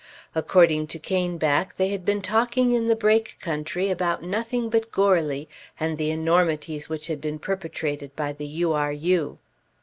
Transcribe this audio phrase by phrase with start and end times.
[0.33, 5.47] According to Caneback, they had been talking in the Brake country about nothing but Goarly
[5.79, 8.73] and the enormities which had been perpetrated in the U.
[8.73, 8.91] R.
[8.91, 9.37] U.